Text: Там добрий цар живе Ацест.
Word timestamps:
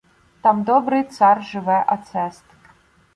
Там 0.41 0.63
добрий 0.63 1.03
цар 1.03 1.43
живе 1.43 1.83
Ацест. 1.87 2.43